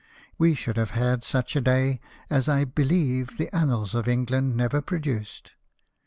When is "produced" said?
4.81-5.53